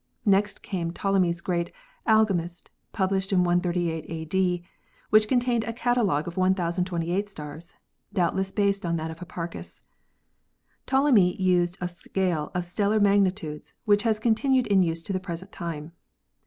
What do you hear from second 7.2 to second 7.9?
stars,